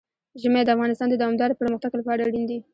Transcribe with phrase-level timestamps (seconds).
[0.41, 2.59] ژمی د افغانستان د دوامداره پرمختګ لپاره اړین دي.